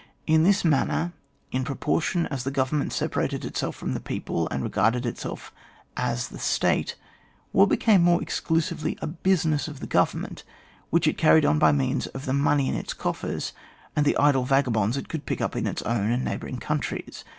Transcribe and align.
In 0.25 0.41
this 0.41 0.65
manner, 0.65 1.13
in 1.51 1.63
proportion 1.63 2.25
as 2.31 2.43
the 2.43 2.49
government 2.49 2.91
separated 2.91 3.45
itself 3.45 3.75
from 3.75 3.93
the 3.93 3.99
people, 3.99 4.47
and 4.49 4.63
regarded 4.63 5.05
itself 5.05 5.53
as 5.95 6.29
the 6.29 6.39
state, 6.39 6.95
war 7.53 7.67
became 7.67 8.01
more 8.01 8.19
exclusively 8.19 8.97
a 8.99 9.05
business 9.05 9.67
of 9.67 9.79
the 9.79 9.85
government, 9.85 10.43
which 10.89 11.05
it 11.07 11.19
carried 11.19 11.45
on 11.45 11.59
by 11.59 11.71
means 11.71 12.07
of 12.17 12.25
the 12.25 12.33
money 12.33 12.67
in 12.67 12.73
its 12.73 12.93
coffers 12.93 13.53
and 13.95 14.03
the 14.03 14.17
idle 14.17 14.43
vagabonds 14.43 14.97
it 14.97 15.07
could 15.07 15.27
pick 15.27 15.39
up 15.39 15.55
in 15.55 15.67
its 15.67 15.83
own 15.83 16.09
and 16.09 16.25
neighbouring 16.25 16.57
countries. 16.57 17.23